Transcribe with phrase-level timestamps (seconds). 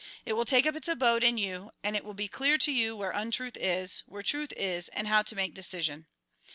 [0.25, 2.95] It will take up its abode in you, and it will be clear to you
[2.97, 6.07] where untruth is, where truth is, and how to make decision.